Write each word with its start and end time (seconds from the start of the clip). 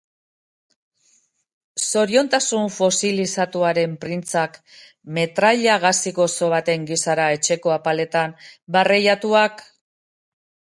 Zoriontasun 1.91 2.71
fosilizatuaren 2.77 3.93
printzak 4.07 4.57
metraila 5.19 5.77
gazi-gozo 5.85 6.51
baten 6.57 6.91
gisara 6.95 7.31
etxeko 7.37 7.77
apaletan 7.79 8.37
barreiatuak? 8.79 9.65